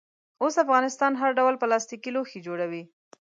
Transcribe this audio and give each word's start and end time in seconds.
اوس 0.43 0.55
افغانستان 0.65 1.11
هر 1.21 1.31
ډول 1.39 1.55
پلاستیکي 1.61 2.09
لوښي 2.15 2.39
جوړوي. 2.47 2.83